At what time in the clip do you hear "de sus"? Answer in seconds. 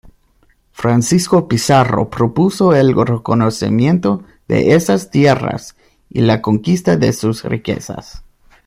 6.97-7.43